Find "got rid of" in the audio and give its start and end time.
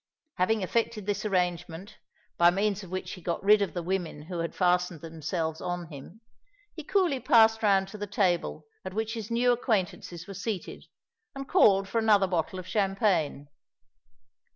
3.21-3.75